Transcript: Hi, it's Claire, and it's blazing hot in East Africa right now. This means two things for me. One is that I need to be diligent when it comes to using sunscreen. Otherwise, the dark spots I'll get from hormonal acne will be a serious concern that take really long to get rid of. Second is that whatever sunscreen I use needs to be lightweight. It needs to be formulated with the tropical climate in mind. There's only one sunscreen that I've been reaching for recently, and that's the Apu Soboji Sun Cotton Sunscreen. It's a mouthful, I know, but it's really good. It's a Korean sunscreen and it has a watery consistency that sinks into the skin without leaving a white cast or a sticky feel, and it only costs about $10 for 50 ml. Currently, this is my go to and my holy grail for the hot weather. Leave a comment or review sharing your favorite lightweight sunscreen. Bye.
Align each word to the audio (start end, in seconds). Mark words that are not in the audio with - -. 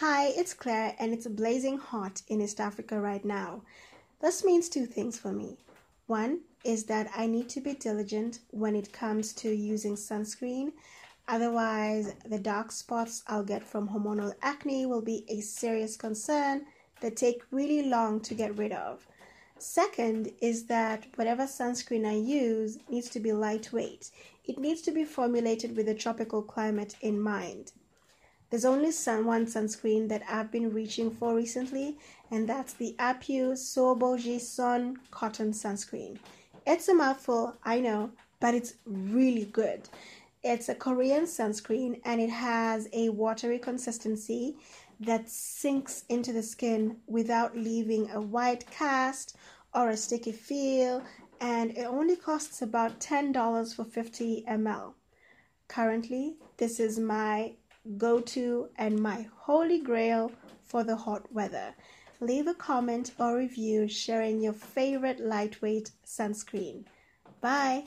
Hi, 0.00 0.26
it's 0.26 0.52
Claire, 0.52 0.94
and 0.98 1.14
it's 1.14 1.26
blazing 1.26 1.78
hot 1.78 2.20
in 2.28 2.42
East 2.42 2.60
Africa 2.60 3.00
right 3.00 3.24
now. 3.24 3.62
This 4.20 4.44
means 4.44 4.68
two 4.68 4.84
things 4.84 5.18
for 5.18 5.32
me. 5.32 5.56
One 6.06 6.40
is 6.64 6.84
that 6.84 7.10
I 7.16 7.26
need 7.26 7.48
to 7.48 7.62
be 7.62 7.72
diligent 7.72 8.40
when 8.50 8.76
it 8.76 8.92
comes 8.92 9.32
to 9.36 9.48
using 9.48 9.94
sunscreen. 9.94 10.72
Otherwise, 11.28 12.12
the 12.26 12.38
dark 12.38 12.72
spots 12.72 13.22
I'll 13.26 13.42
get 13.42 13.64
from 13.64 13.88
hormonal 13.88 14.34
acne 14.42 14.84
will 14.84 15.00
be 15.00 15.24
a 15.30 15.40
serious 15.40 15.96
concern 15.96 16.66
that 17.00 17.16
take 17.16 17.40
really 17.50 17.88
long 17.88 18.20
to 18.20 18.34
get 18.34 18.58
rid 18.58 18.72
of. 18.72 19.06
Second 19.58 20.30
is 20.42 20.66
that 20.66 21.06
whatever 21.14 21.44
sunscreen 21.44 22.06
I 22.06 22.16
use 22.16 22.78
needs 22.90 23.08
to 23.08 23.18
be 23.18 23.32
lightweight. 23.32 24.10
It 24.44 24.58
needs 24.58 24.82
to 24.82 24.90
be 24.90 25.04
formulated 25.04 25.74
with 25.74 25.86
the 25.86 25.94
tropical 25.94 26.42
climate 26.42 26.96
in 27.00 27.18
mind. 27.18 27.72
There's 28.50 28.64
only 28.64 28.90
one 28.90 29.46
sunscreen 29.46 30.08
that 30.08 30.22
I've 30.28 30.52
been 30.52 30.72
reaching 30.72 31.10
for 31.10 31.34
recently, 31.34 31.98
and 32.30 32.48
that's 32.48 32.74
the 32.74 32.94
Apu 32.98 33.52
Soboji 33.52 34.40
Sun 34.40 34.98
Cotton 35.10 35.52
Sunscreen. 35.52 36.18
It's 36.66 36.88
a 36.88 36.94
mouthful, 36.94 37.56
I 37.64 37.80
know, 37.80 38.10
but 38.40 38.54
it's 38.54 38.74
really 38.86 39.46
good. 39.46 39.88
It's 40.44 40.68
a 40.68 40.74
Korean 40.76 41.24
sunscreen 41.24 42.00
and 42.04 42.20
it 42.20 42.30
has 42.30 42.88
a 42.92 43.08
watery 43.08 43.58
consistency 43.58 44.56
that 45.00 45.28
sinks 45.28 46.04
into 46.08 46.32
the 46.32 46.42
skin 46.42 46.98
without 47.08 47.56
leaving 47.56 48.10
a 48.10 48.20
white 48.20 48.70
cast 48.70 49.36
or 49.74 49.90
a 49.90 49.96
sticky 49.96 50.32
feel, 50.32 51.02
and 51.40 51.76
it 51.76 51.84
only 51.84 52.16
costs 52.16 52.62
about 52.62 53.00
$10 53.00 53.74
for 53.74 53.84
50 53.84 54.44
ml. 54.48 54.94
Currently, 55.68 56.36
this 56.56 56.78
is 56.78 56.98
my 56.98 57.54
go 57.96 58.20
to 58.20 58.68
and 58.76 58.98
my 58.98 59.26
holy 59.36 59.80
grail 59.80 60.32
for 60.64 60.84
the 60.84 60.96
hot 60.96 61.32
weather. 61.32 61.74
Leave 62.20 62.46
a 62.46 62.54
comment 62.54 63.12
or 63.18 63.36
review 63.36 63.88
sharing 63.88 64.40
your 64.40 64.52
favorite 64.52 65.20
lightweight 65.20 65.90
sunscreen. 66.04 66.84
Bye. 67.40 67.84